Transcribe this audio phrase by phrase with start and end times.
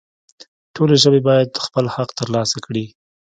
[0.75, 2.85] ټولې ژبې باید خپل حق ترلاسه کړي